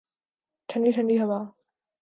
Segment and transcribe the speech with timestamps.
[0.69, 1.39] ٹھنڈی ٹھنڈی ہوا